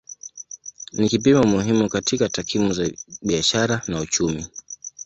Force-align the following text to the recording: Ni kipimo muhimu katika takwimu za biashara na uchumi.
Ni 0.93 1.07
kipimo 1.09 1.43
muhimu 1.45 1.89
katika 1.89 2.29
takwimu 2.29 2.73
za 2.73 2.91
biashara 3.21 3.81
na 3.87 3.99
uchumi. 4.01 4.47